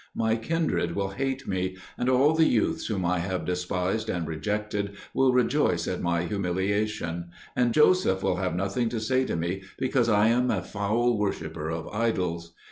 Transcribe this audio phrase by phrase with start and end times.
[0.15, 4.95] My kindred will hate me, and all the youths whom I have despised and rejected
[5.13, 10.09] will rejoice at my humiliation; and Joseph will have nothing to say to me because
[10.09, 12.51] I am a foul worshipper of idols.